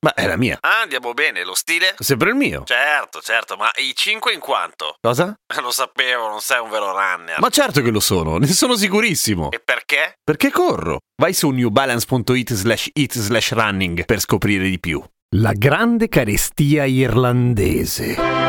Ma 0.00 0.14
è 0.14 0.26
la 0.26 0.36
mia. 0.36 0.58
Ah, 0.60 0.80
andiamo 0.82 1.12
bene, 1.12 1.44
lo 1.44 1.54
stile? 1.54 1.94
Sempre 1.98 2.30
il 2.30 2.36
mio. 2.36 2.64
Certo, 2.64 3.20
certo, 3.20 3.56
ma 3.56 3.70
i 3.76 3.92
5 3.94 4.32
in 4.32 4.40
quanto? 4.40 4.96
Cosa? 5.00 5.34
Lo 5.60 5.70
sapevo, 5.70 6.28
non 6.28 6.40
sei 6.40 6.60
un 6.60 6.70
vero 6.70 6.92
runner. 6.92 7.38
Ma 7.38 7.48
certo 7.50 7.82
che 7.82 7.90
lo 7.90 8.00
sono, 8.00 8.38
ne 8.38 8.46
sono 8.46 8.76
sicurissimo. 8.76 9.50
E 9.50 9.60
perché? 9.60 10.14
Perché 10.22 10.50
corro? 10.50 11.00
Vai 11.20 11.34
su 11.34 11.50
newbalance.it 11.50 12.54
slash 12.54 12.88
it 12.94 13.18
slash 13.18 13.52
running 13.52 14.04
per 14.06 14.20
scoprire 14.20 14.68
di 14.68 14.80
più. 14.80 15.02
La 15.36 15.52
grande 15.52 16.08
carestia 16.08 16.84
irlandese. 16.84 18.39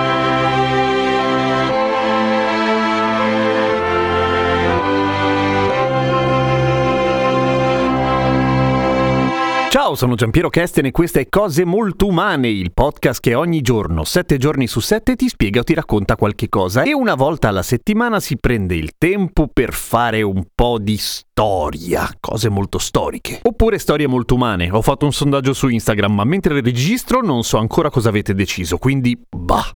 Ciao, 9.71 9.95
sono 9.95 10.15
Giampiero 10.15 10.49
Kesten 10.49 10.87
e 10.87 10.91
questa 10.91 11.21
è 11.21 11.29
Cose 11.29 11.63
Molto 11.63 12.05
Umane, 12.07 12.49
il 12.49 12.73
podcast 12.73 13.21
che 13.21 13.35
ogni 13.35 13.61
giorno, 13.61 14.03
sette 14.03 14.35
giorni 14.35 14.67
su 14.67 14.81
sette, 14.81 15.15
ti 15.15 15.29
spiega 15.29 15.61
o 15.61 15.63
ti 15.63 15.73
racconta 15.73 16.17
qualche 16.17 16.49
cosa 16.49 16.83
e 16.83 16.93
una 16.93 17.15
volta 17.15 17.47
alla 17.47 17.63
settimana 17.63 18.19
si 18.19 18.35
prende 18.35 18.75
il 18.75 18.95
tempo 18.97 19.47
per 19.47 19.71
fare 19.71 20.23
un 20.23 20.43
po' 20.53 20.77
di 20.77 20.97
storia, 20.97 22.05
cose 22.19 22.49
molto 22.49 22.79
storiche. 22.79 23.39
Oppure 23.43 23.79
storie 23.79 24.07
molto 24.07 24.35
umane. 24.35 24.69
Ho 24.69 24.81
fatto 24.81 25.05
un 25.05 25.13
sondaggio 25.13 25.53
su 25.53 25.69
Instagram, 25.69 26.15
ma 26.15 26.25
mentre 26.25 26.59
registro 26.59 27.21
non 27.21 27.43
so 27.43 27.57
ancora 27.57 27.89
cosa 27.89 28.09
avete 28.09 28.33
deciso, 28.33 28.77
quindi 28.77 29.17
bah. 29.29 29.71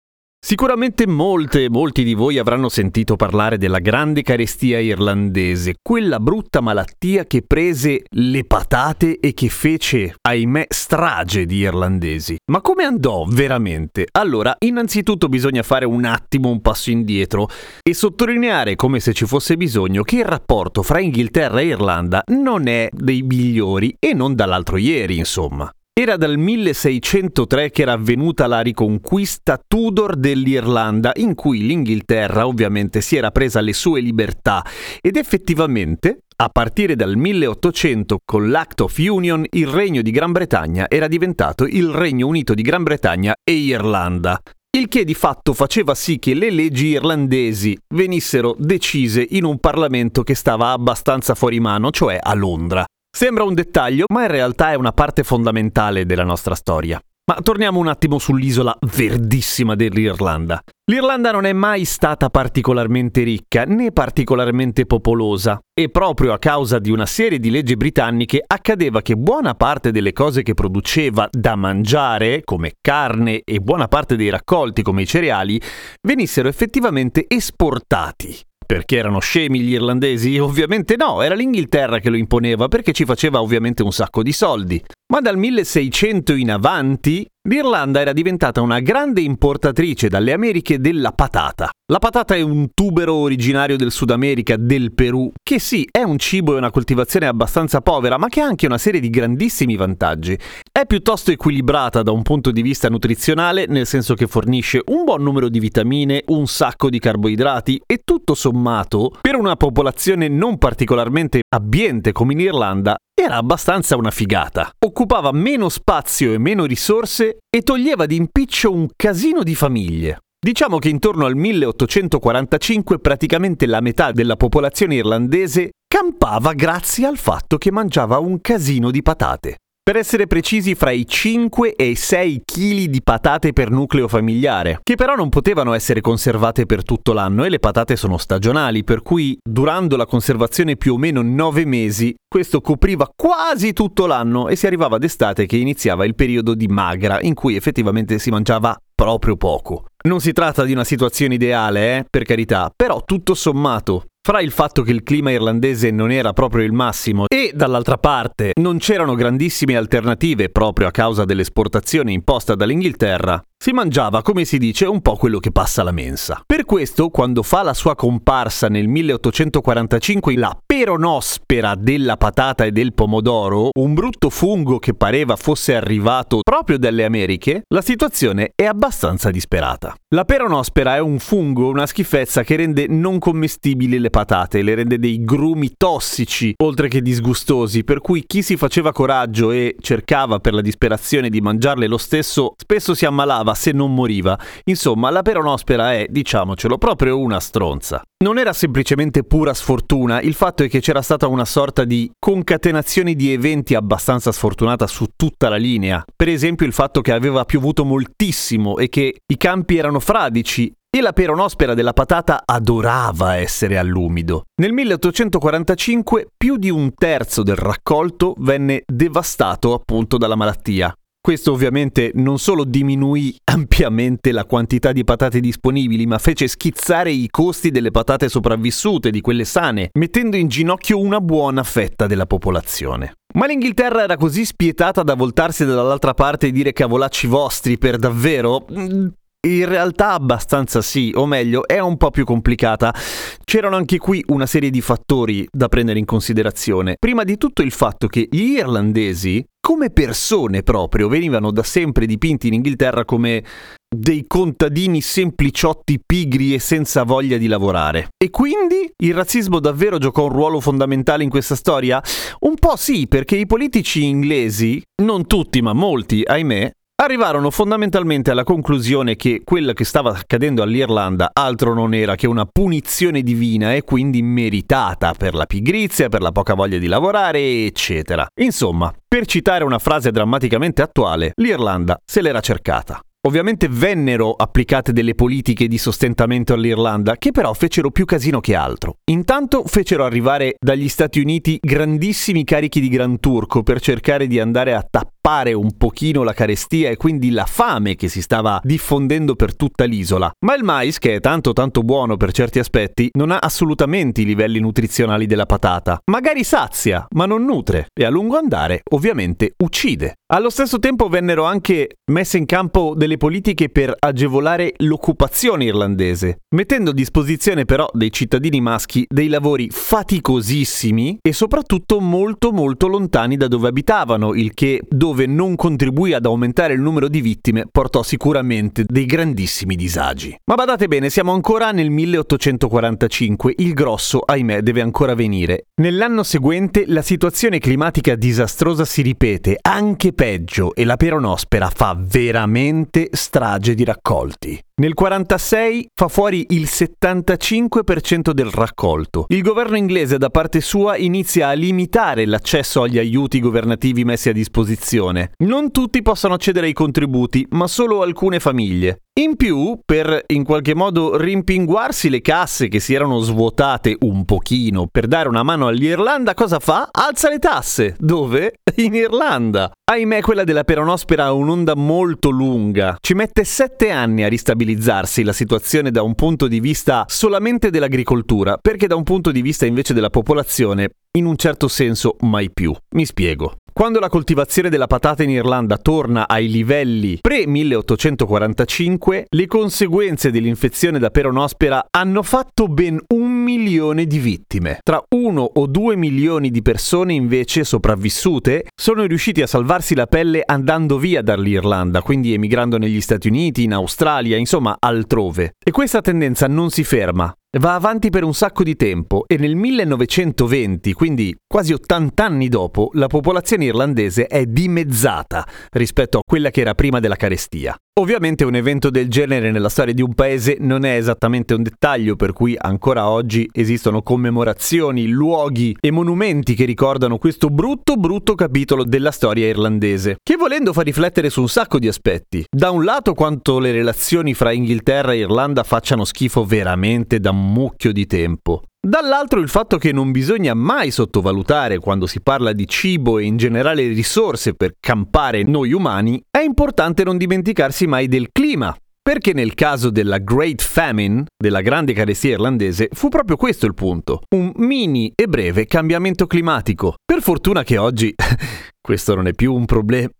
Sicuramente 0.46 1.06
molte, 1.06 1.70
molti 1.70 2.04
di 2.04 2.12
voi 2.12 2.36
avranno 2.36 2.68
sentito 2.68 3.16
parlare 3.16 3.56
della 3.56 3.78
grande 3.78 4.20
carestia 4.20 4.78
irlandese, 4.78 5.76
quella 5.80 6.20
brutta 6.20 6.60
malattia 6.60 7.24
che 7.24 7.40
prese 7.40 8.02
le 8.10 8.44
patate 8.44 9.20
e 9.20 9.32
che 9.32 9.48
fece, 9.48 10.14
ahimè, 10.20 10.66
strage 10.68 11.46
di 11.46 11.56
irlandesi. 11.56 12.36
Ma 12.52 12.60
come 12.60 12.84
andò 12.84 13.24
veramente? 13.26 14.06
Allora, 14.12 14.54
innanzitutto 14.58 15.30
bisogna 15.30 15.62
fare 15.62 15.86
un 15.86 16.04
attimo 16.04 16.50
un 16.50 16.60
passo 16.60 16.90
indietro 16.90 17.48
e 17.82 17.94
sottolineare, 17.94 18.76
come 18.76 19.00
se 19.00 19.14
ci 19.14 19.24
fosse 19.24 19.56
bisogno, 19.56 20.02
che 20.02 20.16
il 20.16 20.26
rapporto 20.26 20.82
fra 20.82 21.00
Inghilterra 21.00 21.60
e 21.60 21.68
Irlanda 21.68 22.22
non 22.26 22.66
è 22.68 22.90
dei 22.92 23.22
migliori 23.22 23.96
e 23.98 24.12
non 24.12 24.34
dall'altro 24.34 24.76
ieri, 24.76 25.16
insomma. 25.16 25.72
Era 25.96 26.16
dal 26.16 26.36
1603 26.36 27.70
che 27.70 27.82
era 27.82 27.92
avvenuta 27.92 28.48
la 28.48 28.62
riconquista 28.62 29.62
Tudor 29.64 30.16
dell'Irlanda, 30.16 31.12
in 31.14 31.36
cui 31.36 31.64
l'Inghilterra 31.64 32.48
ovviamente 32.48 33.00
si 33.00 33.14
era 33.14 33.30
presa 33.30 33.60
le 33.60 33.72
sue 33.72 34.00
libertà 34.00 34.64
ed 35.00 35.14
effettivamente, 35.14 36.24
a 36.34 36.48
partire 36.48 36.96
dal 36.96 37.16
1800 37.16 38.18
con 38.24 38.50
l'Act 38.50 38.80
of 38.80 38.98
Union, 38.98 39.44
il 39.50 39.68
Regno 39.68 40.02
di 40.02 40.10
Gran 40.10 40.32
Bretagna 40.32 40.86
era 40.88 41.06
diventato 41.06 41.64
il 41.64 41.90
Regno 41.90 42.26
Unito 42.26 42.54
di 42.54 42.62
Gran 42.62 42.82
Bretagna 42.82 43.32
e 43.44 43.52
Irlanda. 43.52 44.40
Il 44.76 44.88
che 44.88 45.04
di 45.04 45.14
fatto 45.14 45.52
faceva 45.54 45.94
sì 45.94 46.18
che 46.18 46.34
le 46.34 46.50
leggi 46.50 46.86
irlandesi 46.86 47.78
venissero 47.94 48.56
decise 48.58 49.24
in 49.30 49.44
un 49.44 49.60
Parlamento 49.60 50.24
che 50.24 50.34
stava 50.34 50.72
abbastanza 50.72 51.36
fuori 51.36 51.60
mano, 51.60 51.92
cioè 51.92 52.18
a 52.20 52.34
Londra. 52.34 52.84
Sembra 53.16 53.44
un 53.44 53.54
dettaglio, 53.54 54.06
ma 54.12 54.22
in 54.22 54.28
realtà 54.28 54.72
è 54.72 54.74
una 54.74 54.90
parte 54.90 55.22
fondamentale 55.22 56.04
della 56.04 56.24
nostra 56.24 56.56
storia. 56.56 57.00
Ma 57.26 57.38
torniamo 57.40 57.78
un 57.78 57.86
attimo 57.86 58.18
sull'isola 58.18 58.76
verdissima 58.96 59.76
dell'Irlanda. 59.76 60.60
L'Irlanda 60.90 61.30
non 61.30 61.44
è 61.46 61.52
mai 61.52 61.84
stata 61.84 62.28
particolarmente 62.28 63.22
ricca 63.22 63.62
né 63.62 63.92
particolarmente 63.92 64.84
popolosa 64.84 65.60
e 65.72 65.90
proprio 65.90 66.32
a 66.32 66.40
causa 66.40 66.80
di 66.80 66.90
una 66.90 67.06
serie 67.06 67.38
di 67.38 67.50
leggi 67.50 67.76
britanniche 67.76 68.42
accadeva 68.44 69.00
che 69.00 69.14
buona 69.14 69.54
parte 69.54 69.92
delle 69.92 70.12
cose 70.12 70.42
che 70.42 70.54
produceva 70.54 71.28
da 71.30 71.54
mangiare, 71.54 72.42
come 72.42 72.72
carne 72.80 73.42
e 73.44 73.60
buona 73.60 73.86
parte 73.86 74.16
dei 74.16 74.28
raccolti 74.28 74.82
come 74.82 75.02
i 75.02 75.06
cereali, 75.06 75.58
venissero 76.02 76.48
effettivamente 76.48 77.26
esportati. 77.28 78.36
Perché 78.66 78.96
erano 78.96 79.20
scemi 79.20 79.60
gli 79.60 79.72
irlandesi? 79.72 80.38
Ovviamente 80.38 80.96
no, 80.96 81.20
era 81.22 81.34
l'Inghilterra 81.34 81.98
che 81.98 82.08
lo 82.08 82.16
imponeva 82.16 82.68
perché 82.68 82.92
ci 82.92 83.04
faceva 83.04 83.40
ovviamente 83.40 83.82
un 83.82 83.92
sacco 83.92 84.22
di 84.22 84.32
soldi. 84.32 84.82
Ma 85.14 85.20
dal 85.20 85.38
1600 85.38 86.34
in 86.34 86.50
avanti 86.50 87.24
l'Irlanda 87.48 88.00
era 88.00 88.12
diventata 88.12 88.60
una 88.60 88.80
grande 88.80 89.20
importatrice 89.20 90.08
dalle 90.08 90.32
Americhe 90.32 90.80
della 90.80 91.12
patata. 91.12 91.70
La 91.92 92.00
patata 92.00 92.34
è 92.34 92.40
un 92.40 92.70
tubero 92.74 93.14
originario 93.14 93.76
del 93.76 93.92
Sud 93.92 94.10
America, 94.10 94.56
del 94.56 94.92
Perù, 94.92 95.30
che 95.40 95.60
sì, 95.60 95.86
è 95.88 96.02
un 96.02 96.18
cibo 96.18 96.54
e 96.54 96.56
una 96.56 96.72
coltivazione 96.72 97.26
abbastanza 97.26 97.80
povera, 97.80 98.18
ma 98.18 98.28
che 98.28 98.40
ha 98.40 98.46
anche 98.46 98.66
una 98.66 98.78
serie 98.78 98.98
di 98.98 99.10
grandissimi 99.10 99.76
vantaggi. 99.76 100.36
È 100.72 100.84
piuttosto 100.84 101.30
equilibrata 101.30 102.02
da 102.02 102.10
un 102.10 102.22
punto 102.22 102.50
di 102.50 102.62
vista 102.62 102.88
nutrizionale, 102.88 103.66
nel 103.68 103.86
senso 103.86 104.14
che 104.14 104.26
fornisce 104.26 104.82
un 104.86 105.04
buon 105.04 105.22
numero 105.22 105.48
di 105.48 105.60
vitamine, 105.60 106.24
un 106.28 106.48
sacco 106.48 106.90
di 106.90 106.98
carboidrati 106.98 107.80
e 107.86 108.00
tutto 108.04 108.34
sommato, 108.34 109.12
per 109.20 109.36
una 109.36 109.54
popolazione 109.54 110.26
non 110.26 110.58
particolarmente 110.58 111.42
abbiente 111.54 112.10
come 112.10 112.32
in 112.32 112.40
Irlanda, 112.40 112.96
era 113.24 113.36
abbastanza 113.36 113.96
una 113.96 114.10
figata. 114.10 114.70
Occupava 114.84 115.32
meno 115.32 115.68
spazio 115.70 116.32
e 116.32 116.38
meno 116.38 116.66
risorse 116.66 117.38
e 117.48 117.62
toglieva 117.62 118.04
d'impiccio 118.04 118.70
un 118.70 118.88
casino 118.94 119.42
di 119.42 119.54
famiglie. 119.54 120.18
Diciamo 120.38 120.78
che 120.78 120.90
intorno 120.90 121.24
al 121.24 121.34
1845 121.34 122.98
praticamente 122.98 123.64
la 123.64 123.80
metà 123.80 124.12
della 124.12 124.36
popolazione 124.36 124.96
irlandese 124.96 125.70
campava 125.88 126.52
grazie 126.52 127.06
al 127.06 127.16
fatto 127.16 127.56
che 127.56 127.72
mangiava 127.72 128.18
un 128.18 128.40
casino 128.42 128.90
di 128.90 129.00
patate. 129.00 129.56
Per 129.86 129.96
essere 129.96 130.26
precisi, 130.26 130.74
fra 130.74 130.92
i 130.92 131.06
5 131.06 131.74
e 131.74 131.88
i 131.88 131.94
6 131.94 132.40
kg 132.42 132.84
di 132.86 133.02
patate 133.02 133.52
per 133.52 133.70
nucleo 133.70 134.08
familiare, 134.08 134.80
che 134.82 134.94
però 134.94 135.14
non 135.14 135.28
potevano 135.28 135.74
essere 135.74 136.00
conservate 136.00 136.64
per 136.64 136.82
tutto 136.82 137.12
l'anno 137.12 137.44
e 137.44 137.50
le 137.50 137.58
patate 137.58 137.94
sono 137.94 138.16
stagionali, 138.16 138.82
per 138.82 139.02
cui 139.02 139.36
durando 139.46 139.96
la 139.96 140.06
conservazione 140.06 140.76
più 140.76 140.94
o 140.94 140.96
meno 140.96 141.20
9 141.20 141.66
mesi, 141.66 142.14
questo 142.26 142.62
copriva 142.62 143.10
quasi 143.14 143.74
tutto 143.74 144.06
l'anno 144.06 144.48
e 144.48 144.56
si 144.56 144.66
arrivava 144.66 144.96
d'estate 144.96 145.44
che 145.44 145.58
iniziava 145.58 146.06
il 146.06 146.14
periodo 146.14 146.54
di 146.54 146.66
magra, 146.66 147.20
in 147.20 147.34
cui 147.34 147.54
effettivamente 147.54 148.18
si 148.18 148.30
mangiava 148.30 148.74
proprio 148.94 149.36
poco. 149.36 149.84
Non 150.06 150.20
si 150.20 150.32
tratta 150.32 150.64
di 150.64 150.72
una 150.72 150.84
situazione 150.84 151.34
ideale, 151.34 151.98
eh, 151.98 152.04
per 152.08 152.24
carità, 152.24 152.72
però 152.74 153.02
tutto 153.04 153.34
sommato, 153.34 154.06
fra 154.26 154.40
il 154.40 154.52
fatto 154.52 154.80
che 154.80 154.90
il 154.90 155.02
clima 155.02 155.32
irlandese 155.32 155.90
non 155.90 156.10
era 156.10 156.32
proprio 156.32 156.64
il 156.64 156.72
massimo 156.72 157.26
e 157.28 157.52
dall'altra 157.54 157.98
parte 157.98 158.52
non 158.58 158.78
c'erano 158.78 159.14
grandissime 159.14 159.76
alternative 159.76 160.48
proprio 160.48 160.86
a 160.86 160.90
causa 160.90 161.26
dell'esportazione 161.26 162.10
imposta 162.10 162.54
dall'Inghilterra, 162.54 163.44
si 163.56 163.72
mangiava, 163.72 164.20
come 164.20 164.44
si 164.44 164.58
dice, 164.58 164.84
un 164.84 165.00
po' 165.00 165.16
quello 165.16 165.38
che 165.38 165.50
passa 165.50 165.80
alla 165.80 165.90
mensa. 165.90 166.42
Per 166.44 166.64
questo, 166.64 167.08
quando 167.08 167.42
fa 167.42 167.62
la 167.62 167.72
sua 167.72 167.94
comparsa 167.94 168.68
nel 168.68 168.88
1845 168.88 170.36
la 170.36 170.54
peronospera 170.64 171.74
della 171.74 172.18
patata 172.18 172.64
e 172.66 172.72
del 172.72 172.92
pomodoro, 172.92 173.70
un 173.78 173.94
brutto 173.94 174.28
fungo 174.28 174.78
che 174.78 174.92
pareva 174.92 175.36
fosse 175.36 175.74
arrivato 175.74 176.40
proprio 176.42 176.78
dalle 176.78 177.04
Americhe, 177.04 177.62
la 177.68 177.80
situazione 177.80 178.52
è 178.54 178.64
abbastanza 178.64 179.30
disperata. 179.30 179.94
La 180.14 180.24
peronospera 180.24 180.96
è 180.96 181.00
un 181.00 181.18
fungo, 181.18 181.68
una 181.68 181.86
schifezza 181.86 182.42
che 182.42 182.56
rende 182.56 182.86
non 182.86 183.18
commestibili 183.18 183.98
le 183.98 184.10
patate, 184.10 184.60
le 184.60 184.74
rende 184.74 184.98
dei 184.98 185.24
grumi 185.24 185.72
tossici, 185.76 186.52
oltre 186.62 186.88
che 186.88 187.00
disgustosi, 187.00 187.82
per 187.82 188.00
cui 188.00 188.24
chi 188.26 188.42
si 188.42 188.58
faceva 188.58 188.92
coraggio 188.92 189.52
e 189.52 189.76
cercava 189.80 190.38
per 190.38 190.52
la 190.52 190.60
disperazione 190.60 191.30
di 191.30 191.40
mangiarle 191.40 191.86
lo 191.86 191.98
stesso, 191.98 192.52
spesso 192.56 192.94
si 192.94 193.06
ammalava 193.06 193.53
se 193.54 193.72
non 193.72 193.94
moriva. 193.94 194.38
Insomma, 194.64 195.10
la 195.10 195.22
peronospera 195.22 195.92
è, 195.94 196.06
diciamocelo, 196.08 196.78
proprio 196.78 197.18
una 197.18 197.40
stronza. 197.40 198.02
Non 198.24 198.38
era 198.38 198.52
semplicemente 198.52 199.22
pura 199.22 199.52
sfortuna, 199.52 200.20
il 200.20 200.34
fatto 200.34 200.62
è 200.62 200.68
che 200.68 200.80
c'era 200.80 201.02
stata 201.02 201.26
una 201.26 201.44
sorta 201.44 201.84
di 201.84 202.10
concatenazione 202.18 203.14
di 203.14 203.32
eventi 203.32 203.74
abbastanza 203.74 204.32
sfortunata 204.32 204.86
su 204.86 205.08
tutta 205.14 205.48
la 205.48 205.56
linea. 205.56 206.02
Per 206.16 206.28
esempio 206.28 206.64
il 206.66 206.72
fatto 206.72 207.00
che 207.00 207.12
aveva 207.12 207.44
piovuto 207.44 207.84
moltissimo 207.84 208.78
e 208.78 208.88
che 208.88 209.16
i 209.26 209.36
campi 209.36 209.76
erano 209.76 210.00
fradici 210.00 210.72
e 210.94 211.00
la 211.00 211.12
peronospera 211.12 211.74
della 211.74 211.92
patata 211.92 212.42
adorava 212.44 213.34
essere 213.34 213.78
all'umido. 213.78 214.44
Nel 214.62 214.72
1845 214.72 216.28
più 216.36 216.56
di 216.56 216.70
un 216.70 216.94
terzo 216.94 217.42
del 217.42 217.56
raccolto 217.56 218.34
venne 218.38 218.84
devastato 218.86 219.74
appunto 219.74 220.18
dalla 220.18 220.36
malattia. 220.36 220.94
Questo 221.26 221.52
ovviamente 221.52 222.10
non 222.16 222.38
solo 222.38 222.64
diminuì 222.64 223.34
ampiamente 223.50 224.30
la 224.30 224.44
quantità 224.44 224.92
di 224.92 225.04
patate 225.04 225.40
disponibili, 225.40 226.04
ma 226.04 226.18
fece 226.18 226.46
schizzare 226.48 227.12
i 227.12 227.28
costi 227.30 227.70
delle 227.70 227.90
patate 227.90 228.28
sopravvissute, 228.28 229.10
di 229.10 229.22
quelle 229.22 229.46
sane, 229.46 229.88
mettendo 229.94 230.36
in 230.36 230.48
ginocchio 230.48 231.00
una 231.00 231.22
buona 231.22 231.62
fetta 231.62 232.06
della 232.06 232.26
popolazione. 232.26 233.14
Ma 233.36 233.46
l'Inghilterra 233.46 234.02
era 234.02 234.18
così 234.18 234.44
spietata 234.44 235.02
da 235.02 235.14
voltarsi 235.14 235.64
dall'altra 235.64 236.12
parte 236.12 236.48
e 236.48 236.52
dire 236.52 236.74
cavolacci 236.74 237.26
vostri 237.26 237.78
per 237.78 237.96
davvero? 237.96 238.66
Mm, 238.70 239.06
in 239.46 239.66
realtà 239.66 240.12
abbastanza 240.12 240.82
sì, 240.82 241.10
o 241.14 241.24
meglio, 241.24 241.66
è 241.66 241.78
un 241.78 241.96
po' 241.96 242.10
più 242.10 242.26
complicata. 242.26 242.94
C'erano 243.42 243.76
anche 243.76 243.96
qui 243.96 244.22
una 244.26 244.44
serie 244.44 244.68
di 244.68 244.82
fattori 244.82 245.48
da 245.50 245.68
prendere 245.68 245.98
in 245.98 246.04
considerazione. 246.04 246.96
Prima 246.98 247.24
di 247.24 247.38
tutto 247.38 247.62
il 247.62 247.72
fatto 247.72 248.08
che 248.08 248.28
gli 248.30 248.58
irlandesi, 248.58 249.42
come 249.64 249.88
persone 249.88 250.62
proprio, 250.62 251.08
venivano 251.08 251.50
da 251.50 251.62
sempre 251.62 252.04
dipinti 252.04 252.48
in 252.48 252.52
Inghilterra 252.52 253.06
come 253.06 253.42
dei 253.88 254.26
contadini 254.26 255.00
sempliciotti, 255.00 256.02
pigri 256.04 256.52
e 256.52 256.58
senza 256.58 257.02
voglia 257.04 257.38
di 257.38 257.46
lavorare. 257.46 258.08
E 258.22 258.28
quindi 258.28 258.92
il 258.98 259.14
razzismo 259.14 259.60
davvero 259.60 259.96
giocò 259.96 260.24
un 260.24 260.32
ruolo 260.34 260.60
fondamentale 260.60 261.22
in 261.22 261.30
questa 261.30 261.54
storia? 261.54 262.02
Un 262.40 262.56
po' 262.56 262.76
sì, 262.76 263.06
perché 263.08 263.36
i 263.36 263.46
politici 263.46 264.04
inglesi, 264.04 264.82
non 265.02 265.26
tutti 265.26 265.62
ma 265.62 265.72
molti, 265.72 266.22
ahimè, 266.22 266.70
arrivarono 267.04 267.50
fondamentalmente 267.50 268.30
alla 268.30 268.44
conclusione 268.44 269.16
che 269.16 269.42
quello 269.44 269.72
che 269.72 269.84
stava 269.84 270.10
accadendo 270.10 270.62
all'Irlanda 270.62 271.30
altro 271.32 271.74
non 271.74 271.92
era 271.92 272.14
che 272.14 272.26
una 272.26 272.46
punizione 272.46 273.22
divina 273.22 273.74
e 273.74 273.82
quindi 273.82 274.22
meritata 274.22 275.12
per 275.12 275.34
la 275.34 275.46
pigrizia, 275.46 276.08
per 276.08 276.22
la 276.22 276.32
poca 276.32 276.54
voglia 276.54 276.78
di 276.78 276.86
lavorare, 276.86 277.64
eccetera. 277.64 278.26
Insomma, 278.40 278.92
per 279.06 279.26
citare 279.26 279.64
una 279.64 279.78
frase 279.78 280.10
drammaticamente 280.10 280.82
attuale, 280.82 281.32
l'Irlanda 281.36 281.98
se 282.04 282.22
l'era 282.22 282.40
cercata. 282.40 283.00
Ovviamente 283.26 283.68
vennero 283.70 284.32
applicate 284.32 284.92
delle 284.92 285.14
politiche 285.14 285.66
di 285.66 285.78
sostentamento 285.78 286.52
all'Irlanda, 286.52 287.16
che 287.16 287.30
però 287.30 287.54
fecero 287.54 287.90
più 287.90 288.04
casino 288.04 288.40
che 288.40 288.54
altro. 288.54 288.96
Intanto 289.10 289.64
fecero 289.64 290.04
arrivare 290.04 290.56
dagli 290.58 290.90
Stati 290.90 291.20
Uniti 291.20 291.58
grandissimi 291.58 292.44
carichi 292.44 292.80
di 292.80 292.88
Gran 292.88 293.20
Turco 293.20 293.62
per 293.62 293.80
cercare 293.80 294.26
di 294.26 294.38
andare 294.38 294.74
a 294.74 294.82
tappare 294.82 295.13
tappare 295.24 295.54
un 295.54 295.78
pochino 295.78 296.22
la 296.22 296.34
carestia 296.34 296.90
e 296.90 296.98
quindi 296.98 297.30
la 297.30 297.46
fame 297.46 297.94
che 297.94 298.08
si 298.08 298.20
stava 298.20 298.60
diffondendo 298.62 299.34
per 299.34 299.56
tutta 299.56 299.84
l'isola. 299.84 300.30
Ma 300.44 300.54
il 300.54 300.64
mais, 300.64 300.98
che 300.98 301.14
è 301.14 301.20
tanto 301.20 301.54
tanto 301.54 301.80
buono 301.80 302.18
per 302.18 302.30
certi 302.30 302.58
aspetti, 302.58 303.08
non 303.14 303.30
ha 303.30 303.38
assolutamente 303.38 304.20
i 304.20 304.26
livelli 304.26 304.60
nutrizionali 304.60 305.24
della 305.24 305.46
patata. 305.46 305.98
Magari 306.10 306.44
sazia, 306.44 307.06
ma 307.12 307.24
non 307.24 307.42
nutre 307.42 307.86
e 307.98 308.04
a 308.04 308.10
lungo 308.10 308.36
andare 308.36 308.82
ovviamente 308.90 309.54
uccide. 309.64 310.16
Allo 310.30 310.50
stesso 310.50 310.78
tempo 310.78 311.08
vennero 311.08 311.44
anche 311.44 311.96
messe 312.10 312.36
in 312.36 312.44
campo 312.44 312.92
delle 312.94 313.16
politiche 313.16 313.70
per 313.70 313.94
agevolare 313.98 314.74
l'occupazione 314.78 315.64
irlandese, 315.64 316.40
mettendo 316.54 316.90
a 316.90 316.94
disposizione 316.94 317.64
però 317.64 317.88
dei 317.92 318.12
cittadini 318.12 318.60
maschi 318.60 319.06
dei 319.08 319.28
lavori 319.28 319.68
faticosissimi 319.70 321.18
e 321.22 321.32
soprattutto 321.32 322.00
molto 322.00 322.52
molto 322.52 322.88
lontani 322.88 323.36
da 323.36 323.48
dove 323.48 323.68
abitavano, 323.68 324.34
il 324.34 324.52
che 324.52 324.82
dove 324.88 325.13
dove 325.14 325.26
non 325.26 325.54
contribuì 325.54 326.12
ad 326.12 326.26
aumentare 326.26 326.74
il 326.74 326.80
numero 326.80 327.06
di 327.06 327.20
vittime, 327.20 327.66
portò 327.70 328.02
sicuramente 328.02 328.82
dei 328.84 329.06
grandissimi 329.06 329.76
disagi. 329.76 330.36
Ma 330.46 330.56
badate 330.56 330.88
bene, 330.88 331.08
siamo 331.08 331.32
ancora 331.32 331.70
nel 331.70 331.88
1845, 331.88 333.54
il 333.58 333.74
grosso, 333.74 334.18
ahimè, 334.18 334.62
deve 334.62 334.80
ancora 334.80 335.14
venire. 335.14 335.66
Nell'anno 335.80 336.24
seguente 336.24 336.82
la 336.88 337.02
situazione 337.02 337.60
climatica 337.60 338.16
disastrosa 338.16 338.84
si 338.84 339.02
ripete, 339.02 339.56
anche 339.62 340.12
peggio, 340.12 340.74
e 340.74 340.84
la 340.84 340.96
peronospera 340.96 341.70
fa 341.72 341.96
veramente 341.96 343.08
strage 343.12 343.74
di 343.74 343.84
raccolti. 343.84 344.60
Nel 344.76 344.90
1946 344.96 345.90
fa 345.94 346.08
fuori 346.08 346.46
il 346.48 346.64
75% 346.64 348.32
del 348.32 348.50
raccolto. 348.50 349.26
Il 349.28 349.40
governo 349.40 349.76
inglese 349.76 350.18
da 350.18 350.30
parte 350.30 350.60
sua 350.60 350.96
inizia 350.96 351.46
a 351.46 351.52
limitare 351.52 352.26
l'accesso 352.26 352.82
agli 352.82 352.98
aiuti 352.98 353.38
governativi 353.38 354.02
messi 354.02 354.30
a 354.30 354.32
disposizione. 354.32 355.30
Non 355.44 355.70
tutti 355.70 356.02
possono 356.02 356.34
accedere 356.34 356.66
ai 356.66 356.72
contributi, 356.72 357.46
ma 357.50 357.68
solo 357.68 358.02
alcune 358.02 358.40
famiglie. 358.40 359.03
In 359.16 359.36
più, 359.36 359.78
per 359.86 360.24
in 360.26 360.42
qualche 360.42 360.74
modo 360.74 361.16
rimpinguarsi 361.16 362.10
le 362.10 362.20
casse 362.20 362.66
che 362.66 362.80
si 362.80 362.94
erano 362.94 363.20
svuotate 363.20 363.96
un 364.00 364.24
pochino 364.24 364.88
per 364.90 365.06
dare 365.06 365.28
una 365.28 365.44
mano 365.44 365.68
all'Irlanda, 365.68 366.34
cosa 366.34 366.58
fa? 366.58 366.88
Alza 366.90 367.28
le 367.28 367.38
tasse. 367.38 367.94
Dove? 367.96 368.54
In 368.74 368.94
Irlanda. 368.94 369.70
Ahimè, 369.88 370.20
quella 370.20 370.42
della 370.42 370.64
peronospera 370.64 371.26
ha 371.26 371.32
un'onda 371.32 371.76
molto 371.76 372.30
lunga. 372.30 372.96
Ci 372.98 373.14
mette 373.14 373.44
sette 373.44 373.90
anni 373.90 374.24
a 374.24 374.28
ristabilizzarsi 374.28 375.22
la 375.22 375.32
situazione 375.32 375.92
da 375.92 376.02
un 376.02 376.16
punto 376.16 376.48
di 376.48 376.58
vista 376.58 377.04
solamente 377.06 377.70
dell'agricoltura, 377.70 378.58
perché 378.60 378.88
da 378.88 378.96
un 378.96 379.04
punto 379.04 379.30
di 379.30 379.42
vista 379.42 379.64
invece 379.64 379.94
della 379.94 380.10
popolazione, 380.10 380.88
in 381.16 381.26
un 381.26 381.36
certo 381.36 381.68
senso 381.68 382.16
mai 382.22 382.50
più. 382.50 382.74
Mi 382.96 383.06
spiego. 383.06 383.58
Quando 383.74 383.98
la 383.98 384.08
coltivazione 384.08 384.68
della 384.68 384.86
patata 384.86 385.24
in 385.24 385.30
Irlanda 385.30 385.78
torna 385.78 386.28
ai 386.28 386.48
livelli 386.48 387.18
pre-1845, 387.20 389.03
le 389.28 389.46
conseguenze 389.46 390.30
dell'infezione 390.30 390.98
da 390.98 391.10
peronospera 391.10 391.88
hanno 391.90 392.22
fatto 392.22 392.68
ben 392.68 392.98
un 393.14 393.30
milione 393.30 394.06
di 394.06 394.18
vittime. 394.18 394.78
Tra 394.82 395.02
uno 395.16 395.42
o 395.42 395.66
due 395.66 395.94
milioni 395.94 396.50
di 396.50 396.62
persone 396.62 397.12
invece 397.12 397.64
sopravvissute 397.64 398.66
sono 398.74 399.04
riusciti 399.04 399.42
a 399.42 399.46
salvarsi 399.46 399.94
la 399.94 400.06
pelle 400.06 400.42
andando 400.44 400.96
via 400.96 401.20
dall'Irlanda, 401.20 402.00
quindi 402.00 402.32
emigrando 402.32 402.78
negli 402.78 403.02
Stati 403.02 403.28
Uniti, 403.28 403.64
in 403.64 403.74
Australia, 403.74 404.38
insomma 404.38 404.76
altrove. 404.78 405.56
E 405.62 405.70
questa 405.70 406.00
tendenza 406.00 406.46
non 406.46 406.70
si 406.70 406.82
ferma. 406.82 407.30
Va 407.56 407.74
avanti 407.74 408.10
per 408.10 408.24
un 408.24 408.34
sacco 408.34 408.64
di 408.64 408.74
tempo 408.74 409.24
e 409.28 409.36
nel 409.36 409.54
1920, 409.54 410.92
quindi 410.92 411.36
quasi 411.46 411.72
80 411.72 412.24
anni 412.24 412.48
dopo, 412.48 412.90
la 412.94 413.06
popolazione 413.06 413.66
irlandese 413.66 414.26
è 414.26 414.44
dimezzata 414.44 415.46
rispetto 415.70 416.18
a 416.18 416.22
quella 416.26 416.50
che 416.50 416.62
era 416.62 416.74
prima 416.74 416.98
della 416.98 417.14
carestia. 417.14 417.76
Ovviamente 417.96 418.42
un 418.42 418.56
evento 418.56 418.90
del 418.90 419.08
genere 419.08 419.52
nella 419.52 419.68
storia 419.68 419.94
di 419.94 420.02
un 420.02 420.14
paese 420.14 420.56
non 420.58 420.84
è 420.84 420.96
esattamente 420.96 421.54
un 421.54 421.62
dettaglio, 421.62 422.16
per 422.16 422.32
cui 422.32 422.56
ancora 422.58 423.08
oggi 423.08 423.48
esistono 423.52 424.02
commemorazioni, 424.02 425.06
luoghi 425.06 425.76
e 425.80 425.92
monumenti 425.92 426.54
che 426.54 426.64
ricordano 426.64 427.18
questo 427.18 427.50
brutto 427.50 427.94
brutto 427.94 428.34
capitolo 428.34 428.82
della 428.82 429.12
storia 429.12 429.46
irlandese, 429.46 430.16
che 430.20 430.34
volendo 430.34 430.72
fa 430.72 430.82
riflettere 430.82 431.30
su 431.30 431.42
un 431.42 431.48
sacco 431.48 431.78
di 431.78 431.86
aspetti. 431.86 432.44
Da 432.50 432.70
un 432.70 432.82
lato 432.82 433.14
quanto 433.14 433.60
le 433.60 433.70
relazioni 433.70 434.34
fra 434.34 434.50
Inghilterra 434.50 435.12
e 435.12 435.18
Irlanda 435.18 435.62
facciano 435.62 436.04
schifo 436.04 436.44
veramente 436.44 437.20
da 437.20 437.30
un 437.30 437.52
mucchio 437.52 437.92
di 437.92 438.06
tempo. 438.06 438.62
Dall'altro 438.84 439.40
il 439.40 439.48
fatto 439.48 439.78
che 439.78 439.92
non 439.92 440.10
bisogna 440.10 440.52
mai 440.52 440.90
sottovalutare 440.90 441.78
quando 441.78 442.06
si 442.06 442.20
parla 442.20 442.52
di 442.52 442.68
cibo 442.68 443.18
e 443.18 443.24
in 443.24 443.38
generale 443.38 443.88
risorse 443.88 444.52
per 444.52 444.74
campare 444.78 445.42
noi 445.42 445.72
umani, 445.72 446.22
è 446.30 446.40
importante 446.40 447.02
non 447.02 447.16
dimenticarsi 447.16 447.86
mai 447.86 448.08
del 448.08 448.28
clima, 448.30 448.76
perché 449.00 449.32
nel 449.32 449.54
caso 449.54 449.88
della 449.88 450.18
Great 450.18 450.60
Famine, 450.60 451.24
della 451.34 451.62
grande 451.62 451.94
carestia 451.94 452.32
irlandese, 452.32 452.90
fu 452.92 453.08
proprio 453.08 453.36
questo 453.36 453.64
il 453.64 453.72
punto, 453.72 454.20
un 454.34 454.52
mini 454.56 455.10
e 455.14 455.28
breve 455.28 455.64
cambiamento 455.64 456.26
climatico. 456.26 456.96
Per 457.02 457.22
fortuna 457.22 457.62
che 457.62 457.78
oggi 457.78 458.14
questo 458.82 459.14
non 459.14 459.26
è 459.26 459.32
più 459.32 459.54
un 459.54 459.64
problema. 459.64 460.10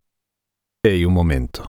Ehi 0.81 1.05
un 1.05 1.13
momento. 1.13 1.67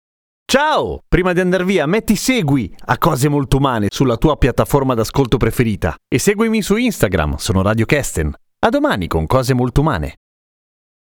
Ciao! 0.50 1.02
Prima 1.08 1.32
di 1.32 1.42
andare 1.42 1.64
via, 1.64 1.86
metti 1.86 2.16
segui 2.16 2.76
a 2.86 2.98
Cose 2.98 3.30
Molto 3.30 3.58
Umane 3.58 3.86
sulla 3.92 4.18
tua 4.18 4.36
piattaforma 4.36 4.96
d'ascolto 4.96 5.38
preferita 5.38 5.94
e 6.08 6.18
seguimi 6.18 6.64
su 6.64 6.76
Instagram, 6.76 7.36
sono 7.36 7.62
Radio 7.62 7.86
Kesten. 7.86 8.34
A 8.66 8.70
domani 8.70 9.06
con 9.06 9.28
Cose 9.28 9.54
Molto 9.54 9.82
Umane. 9.82 10.16